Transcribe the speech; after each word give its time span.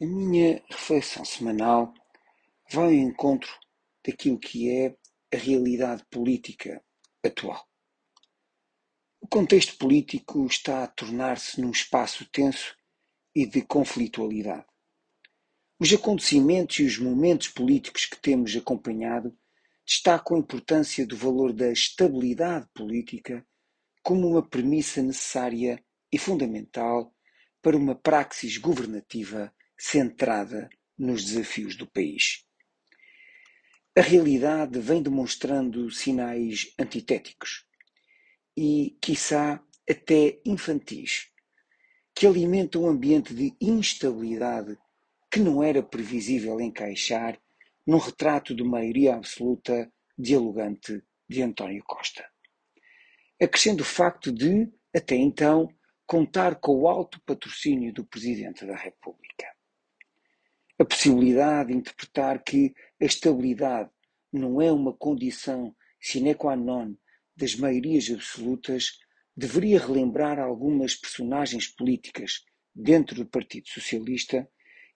A 0.00 0.06
minha 0.06 0.62
reflexão 0.70 1.24
semanal 1.24 1.92
vai 2.70 2.84
ao 2.84 2.92
encontro 2.92 3.50
daquilo 4.06 4.38
que 4.38 4.70
é 4.70 4.96
a 5.34 5.36
realidade 5.36 6.04
política 6.08 6.80
atual. 7.20 7.68
O 9.20 9.26
contexto 9.26 9.76
político 9.76 10.46
está 10.46 10.84
a 10.84 10.86
tornar-se 10.86 11.60
num 11.60 11.72
espaço 11.72 12.24
tenso 12.30 12.76
e 13.34 13.44
de 13.44 13.60
conflitualidade. 13.60 14.66
Os 15.80 15.92
acontecimentos 15.92 16.78
e 16.78 16.84
os 16.84 16.96
momentos 16.96 17.48
políticos 17.48 18.06
que 18.06 18.20
temos 18.20 18.54
acompanhado 18.54 19.36
destacam 19.84 20.36
a 20.36 20.40
importância 20.40 21.04
do 21.04 21.16
valor 21.16 21.52
da 21.52 21.72
estabilidade 21.72 22.68
política 22.72 23.44
como 24.04 24.28
uma 24.28 24.48
premissa 24.48 25.02
necessária 25.02 25.84
e 26.12 26.16
fundamental 26.16 27.12
para 27.60 27.76
uma 27.76 27.96
praxis 27.96 28.58
governativa 28.58 29.52
centrada 29.78 30.68
nos 30.98 31.24
desafios 31.24 31.76
do 31.76 31.86
país. 31.86 32.44
A 33.96 34.00
realidade 34.00 34.80
vem 34.80 35.02
demonstrando 35.02 35.90
sinais 35.90 36.74
antitéticos 36.78 37.64
e, 38.56 38.96
quiçá, 39.00 39.62
até 39.88 40.40
infantis, 40.44 41.30
que 42.14 42.26
alimentam 42.26 42.82
um 42.82 42.88
ambiente 42.88 43.32
de 43.32 43.56
instabilidade 43.60 44.76
que 45.30 45.38
não 45.38 45.62
era 45.62 45.82
previsível 45.82 46.60
encaixar 46.60 47.40
num 47.86 47.98
retrato 47.98 48.54
de 48.54 48.64
maioria 48.64 49.14
absoluta 49.14 49.90
dialogante 50.16 51.02
de 51.28 51.42
António 51.42 51.82
Costa. 51.84 52.28
Acrescendo 53.40 53.82
o 53.82 53.86
facto 53.86 54.32
de, 54.32 54.68
até 54.94 55.14
então, 55.14 55.68
contar 56.06 56.56
com 56.56 56.80
o 56.80 56.88
alto 56.88 57.20
patrocínio 57.22 57.92
do 57.92 58.04
Presidente 58.04 58.66
da 58.66 58.76
República 58.76 59.27
a 60.78 60.84
possibilidade 60.84 61.70
de 61.70 61.76
interpretar 61.76 62.42
que 62.42 62.72
a 63.00 63.04
estabilidade 63.04 63.90
não 64.32 64.62
é 64.62 64.70
uma 64.70 64.92
condição 64.92 65.74
sine 66.00 66.34
qua 66.34 66.54
non 66.54 66.94
das 67.36 67.56
maiorias 67.56 68.08
absolutas 68.10 68.98
deveria 69.36 69.80
relembrar 69.80 70.38
algumas 70.38 70.94
personagens 70.94 71.66
políticas 71.66 72.44
dentro 72.72 73.16
do 73.16 73.26
Partido 73.26 73.68
Socialista 73.68 74.48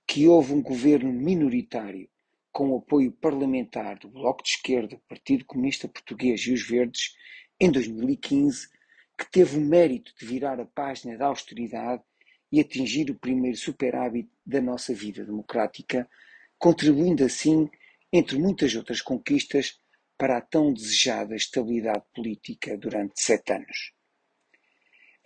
que 0.07 0.29
houve 0.29 0.53
um 0.53 0.63
governo 0.63 1.13
minoritário 1.13 2.09
com 2.53 2.77
apoio 2.77 3.11
parlamentar 3.11 3.99
do 3.99 4.09
Bloco 4.09 4.43
de 4.43 4.51
Esquerda, 4.51 5.01
Partido 5.09 5.45
Comunista 5.45 5.89
Português 5.89 6.43
e 6.43 6.53
os 6.53 6.63
Verdes 6.67 7.17
em 7.59 7.71
2015, 7.71 8.69
que 9.19 9.31
teve 9.31 9.57
o 9.57 9.61
mérito 9.61 10.13
de 10.19 10.27
virar 10.27 10.61
a 10.61 10.67
página 10.67 11.17
da 11.17 11.27
austeridade 11.27 12.03
e 12.53 12.61
atingir 12.61 13.11
o 13.11 13.15
primeiro 13.15 13.57
superávit 13.57 14.29
da 14.45 14.61
nossa 14.61 14.95
vida 14.95 15.25
democrática, 15.25 16.07
contribuindo 16.59 17.25
assim, 17.25 17.71
entre 18.13 18.39
muitas 18.39 18.75
outras 18.77 19.01
conquistas, 19.01 19.81
para 20.19 20.37
a 20.37 20.41
tão 20.41 20.73
desejada 20.73 21.35
estabilidade 21.35 22.05
política 22.15 22.77
durante 22.77 23.21
sete 23.21 23.55
anos. 23.55 23.93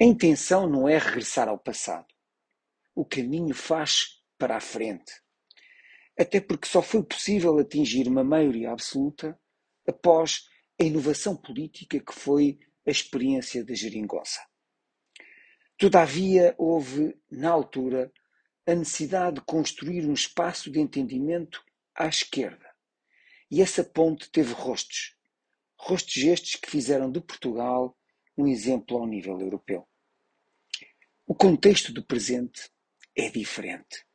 A 0.01 0.05
intenção 0.05 0.69
não 0.69 0.89
é 0.89 0.97
regressar 0.97 1.49
ao 1.49 1.59
passado. 1.59 2.07
O 2.95 3.05
caminho 3.05 3.55
faz 3.55 4.23
para 4.39 4.57
a 4.57 4.61
frente. 4.61 5.13
Até 6.19 6.41
porque 6.41 6.69
só 6.69 6.81
foi 6.81 7.03
possível 7.03 7.59
atingir 7.59 8.09
uma 8.09 8.25
maioria 8.25 8.71
absoluta 8.71 9.39
após 9.87 10.49
a 10.81 10.85
inovação 10.85 11.37
política 11.37 12.01
que 12.01 12.15
foi 12.15 12.59
a 12.87 12.91
experiência 12.91 13.65
da 13.65 13.75
geringonça. 13.75 14.41
Todavia, 15.79 16.55
houve, 16.57 17.15
na 17.31 17.51
altura, 17.51 18.11
a 18.67 18.75
necessidade 18.75 19.37
de 19.37 19.43
construir 19.43 20.07
um 20.07 20.15
espaço 20.15 20.71
de 20.71 20.81
entendimento 20.81 21.63
à 21.95 22.07
esquerda. 22.07 22.67
E 23.51 23.61
essa 23.61 23.85
ponte 23.85 24.31
teve 24.31 24.55
rostos. 24.55 25.15
Rostos 25.79 26.17
estes 26.17 26.57
que 26.57 26.70
fizeram 26.70 27.13
de 27.13 27.20
Portugal 27.20 27.97
um 28.39 28.47
exemplo 28.47 28.97
ao 28.97 29.07
nível 29.07 29.39
europeu. 29.39 29.86
O 31.27 31.35
contexto 31.35 31.92
do 31.92 32.03
presente 32.03 32.70
é 33.15 33.29
diferente. 33.31 34.07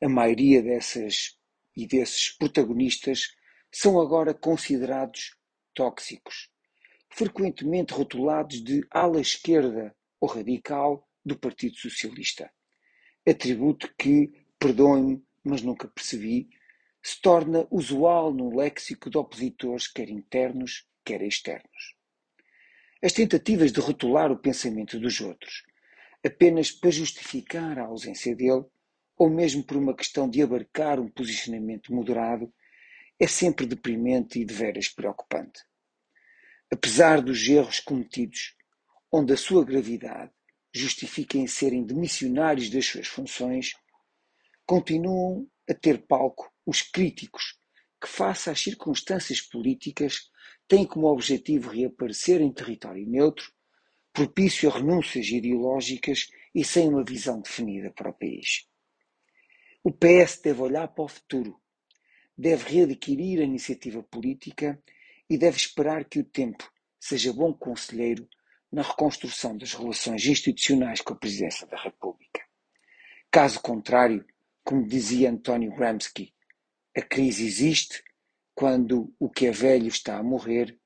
A 0.00 0.08
maioria 0.08 0.62
dessas 0.62 1.36
e 1.76 1.84
desses 1.84 2.30
protagonistas 2.30 3.34
são 3.72 4.00
agora 4.00 4.32
considerados 4.32 5.36
tóxicos, 5.74 6.48
frequentemente 7.10 7.92
rotulados 7.92 8.62
de 8.62 8.86
ala 8.90 9.20
esquerda 9.20 9.96
ou 10.22 10.28
radical 10.28 11.08
do 11.24 11.36
Partido 11.36 11.76
Socialista. 11.76 12.48
Atributo 13.28 13.92
que, 13.98 14.32
perdoem-me, 14.56 15.20
mas 15.42 15.62
nunca 15.62 15.88
percebi, 15.88 16.48
se 17.02 17.20
torna 17.20 17.66
usual 17.72 18.32
no 18.32 18.56
léxico 18.56 19.10
de 19.10 19.18
opositores, 19.18 19.88
quer 19.88 20.08
internos, 20.08 20.86
quer 21.04 21.22
externos. 21.22 21.96
As 23.02 23.12
tentativas 23.12 23.72
de 23.72 23.80
rotular 23.80 24.30
o 24.30 24.38
pensamento 24.38 24.96
dos 25.00 25.20
outros, 25.20 25.64
apenas 26.24 26.70
para 26.70 26.92
justificar 26.92 27.76
a 27.80 27.86
ausência 27.86 28.36
dele, 28.36 28.64
ou 29.18 29.28
mesmo 29.28 29.64
por 29.64 29.76
uma 29.76 29.94
questão 29.94 30.30
de 30.30 30.40
abarcar 30.40 31.00
um 31.00 31.08
posicionamento 31.08 31.92
moderado, 31.92 32.52
é 33.18 33.26
sempre 33.26 33.66
deprimente 33.66 34.40
e 34.40 34.44
de 34.44 34.54
veras 34.54 34.88
preocupante. 34.88 35.60
Apesar 36.70 37.20
dos 37.20 37.44
erros 37.48 37.80
cometidos, 37.80 38.54
onde 39.12 39.34
a 39.34 39.36
sua 39.36 39.62
gravidade 39.62 40.32
justifica 40.74 41.36
em 41.36 41.46
serem 41.46 41.84
demissionários 41.84 42.70
das 42.70 42.86
suas 42.86 43.06
funções, 43.06 43.74
continuam 44.64 45.46
a 45.68 45.74
ter 45.74 46.06
palco 46.06 46.50
os 46.64 46.80
críticos 46.80 47.60
que, 48.00 48.08
face 48.08 48.48
às 48.48 48.58
circunstâncias 48.58 49.40
políticas, 49.40 50.30
têm 50.66 50.86
como 50.86 51.06
objetivo 51.08 51.68
reaparecer 51.68 52.40
em 52.40 52.50
território 52.50 53.06
neutro, 53.06 53.52
propício 54.12 54.70
a 54.70 54.78
renúncias 54.78 55.28
ideológicas 55.28 56.30
e 56.54 56.64
sem 56.64 56.88
uma 56.88 57.04
visão 57.04 57.40
definida 57.40 57.90
para 57.90 58.10
o 58.10 58.14
país. 58.14 58.66
O 59.84 59.92
PS 59.92 60.40
deve 60.42 60.62
olhar 60.62 60.88
para 60.88 61.04
o 61.04 61.08
futuro, 61.08 61.60
deve 62.36 62.70
readquirir 62.70 63.40
a 63.40 63.44
iniciativa 63.44 64.02
política 64.02 64.82
e 65.28 65.36
deve 65.36 65.56
esperar 65.56 66.04
que 66.04 66.18
o 66.18 66.24
tempo 66.24 66.70
seja 66.98 67.32
bom 67.32 67.52
conselheiro 67.52 68.26
na 68.72 68.82
reconstrução 68.82 69.56
das 69.56 69.74
relações 69.74 70.24
institucionais 70.24 71.02
com 71.02 71.12
a 71.12 71.16
Presidência 71.16 71.66
da 71.66 71.76
República. 71.76 72.42
Caso 73.30 73.60
contrário, 73.60 74.24
como 74.64 74.86
dizia 74.86 75.30
António 75.30 75.74
Gramsci, 75.74 76.34
a 76.96 77.02
crise 77.02 77.46
existe 77.46 78.02
quando 78.54 79.14
o 79.18 79.28
que 79.28 79.46
é 79.46 79.50
velho 79.50 79.88
está 79.88 80.18
a 80.18 80.22
morrer 80.22 80.78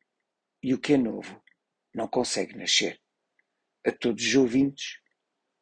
e 0.63 0.75
o 0.75 0.79
que 0.79 0.95
é 0.95 0.97
novo 0.97 1.41
não 1.95 2.09
consegue 2.09 2.57
nascer. 2.57 3.01
A 3.87 3.93
todos 3.93 4.25
os 4.25 4.35
ouvintes, 4.35 5.01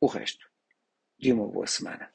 o 0.00 0.06
resto 0.06 0.50
de 1.18 1.32
uma 1.32 1.46
boa 1.46 1.66
semana. 1.66 2.13